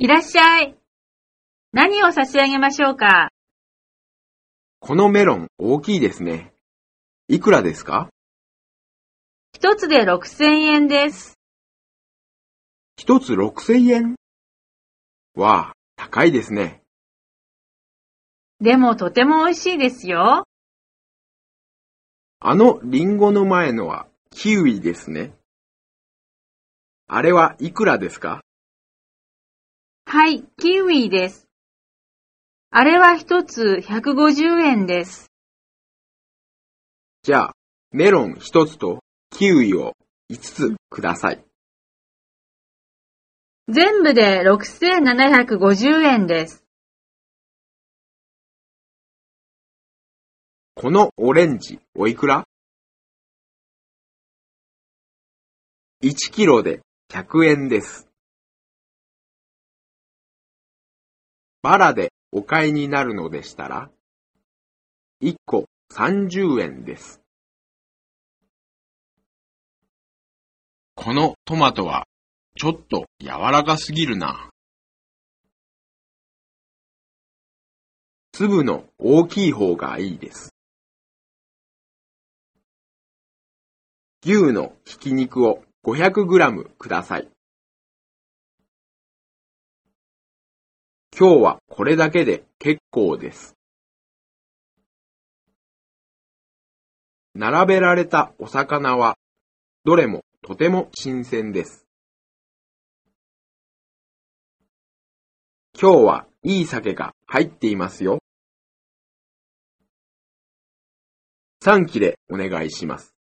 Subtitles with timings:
[0.00, 0.76] いらっしゃい。
[1.72, 3.30] 何を差し上げましょうか？
[4.78, 6.52] このメロン大きいですね。
[7.26, 8.08] いくらですか？
[9.52, 11.36] 一つで6000円です。
[12.96, 14.14] 一つ6000円？
[15.34, 16.80] わあ、高いですね。
[18.60, 20.44] でもとても美味しいですよ。
[22.38, 25.32] あのリンゴの前のはキウイですね。
[27.08, 28.42] あれはいくらですか？
[30.10, 31.50] はい、キウイです。
[32.70, 35.30] あれは一つ150円です。
[37.22, 37.52] じゃあ、
[37.90, 39.92] メロン一つとキウイを
[40.32, 41.44] 5つください。
[43.68, 46.64] 全部で6750円です。
[50.74, 52.46] このオレンジおいくら
[56.02, 56.80] ?1 キロで
[57.12, 58.07] 100円です。
[61.62, 63.90] バラでお買いになるのでしたら、
[65.22, 67.20] 1個30円です。
[70.94, 72.06] このトマトは
[72.56, 74.50] ちょっと柔らかすぎるな。
[78.32, 80.54] 粒の大きい方がいいです。
[84.24, 87.28] 牛のひき肉を 500g ください。
[91.20, 93.56] 今日はこれだけで結構です。
[97.34, 99.16] 並べられたお魚は
[99.84, 101.88] どれもとても新鮮です。
[105.76, 108.20] 今日はいい酒が入っていますよ。
[111.64, 113.17] 3切れお願いします。